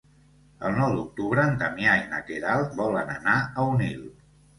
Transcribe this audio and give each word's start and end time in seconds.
El 0.69 0.77
nou 0.77 0.93
d'octubre 0.99 1.43
en 1.49 1.53
Damià 1.63 1.93
i 2.03 2.07
na 2.13 2.21
Queralt 2.29 2.73
volen 2.79 3.13
anar 3.17 3.37
a 3.43 3.67
Onil. 3.75 4.01